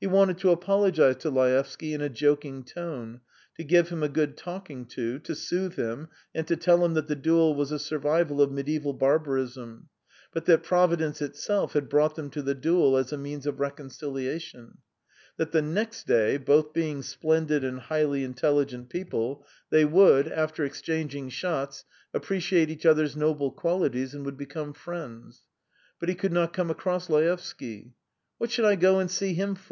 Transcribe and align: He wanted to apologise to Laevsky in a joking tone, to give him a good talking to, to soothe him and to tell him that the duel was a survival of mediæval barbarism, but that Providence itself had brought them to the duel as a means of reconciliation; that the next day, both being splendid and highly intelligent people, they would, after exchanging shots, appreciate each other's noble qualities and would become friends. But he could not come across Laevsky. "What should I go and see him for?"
He 0.00 0.06
wanted 0.06 0.38
to 0.38 0.52
apologise 0.52 1.16
to 1.22 1.28
Laevsky 1.30 1.92
in 1.92 2.00
a 2.00 2.08
joking 2.08 2.62
tone, 2.62 3.20
to 3.56 3.64
give 3.64 3.88
him 3.88 4.04
a 4.04 4.08
good 4.08 4.36
talking 4.36 4.86
to, 4.86 5.18
to 5.18 5.34
soothe 5.34 5.74
him 5.74 6.06
and 6.32 6.46
to 6.46 6.54
tell 6.54 6.84
him 6.84 6.94
that 6.94 7.08
the 7.08 7.16
duel 7.16 7.56
was 7.56 7.72
a 7.72 7.80
survival 7.80 8.40
of 8.40 8.48
mediæval 8.50 8.96
barbarism, 8.96 9.88
but 10.32 10.44
that 10.44 10.62
Providence 10.62 11.20
itself 11.20 11.72
had 11.72 11.88
brought 11.88 12.14
them 12.14 12.30
to 12.30 12.42
the 12.42 12.54
duel 12.54 12.96
as 12.96 13.12
a 13.12 13.18
means 13.18 13.44
of 13.44 13.58
reconciliation; 13.58 14.78
that 15.36 15.50
the 15.50 15.62
next 15.62 16.06
day, 16.06 16.36
both 16.36 16.72
being 16.72 17.02
splendid 17.02 17.64
and 17.64 17.80
highly 17.80 18.22
intelligent 18.22 18.90
people, 18.90 19.44
they 19.70 19.84
would, 19.84 20.28
after 20.28 20.62
exchanging 20.64 21.28
shots, 21.28 21.84
appreciate 22.14 22.70
each 22.70 22.86
other's 22.86 23.16
noble 23.16 23.50
qualities 23.50 24.14
and 24.14 24.24
would 24.24 24.38
become 24.38 24.72
friends. 24.72 25.42
But 25.98 26.08
he 26.08 26.14
could 26.14 26.32
not 26.32 26.52
come 26.52 26.70
across 26.70 27.10
Laevsky. 27.10 27.94
"What 28.38 28.52
should 28.52 28.64
I 28.64 28.76
go 28.76 29.00
and 29.00 29.10
see 29.10 29.34
him 29.34 29.56
for?" 29.56 29.66